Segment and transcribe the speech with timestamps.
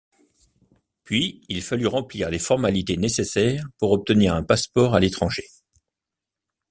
[1.03, 5.45] Puis il fallut remplir les formalités nécessaires pour obtenir un passeport à l’étranger.